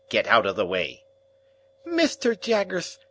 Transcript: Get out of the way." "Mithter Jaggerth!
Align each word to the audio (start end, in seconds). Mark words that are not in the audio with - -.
Get 0.09 0.25
out 0.25 0.47
of 0.47 0.55
the 0.55 0.65
way." 0.65 1.03
"Mithter 1.85 2.33
Jaggerth! 2.33 2.97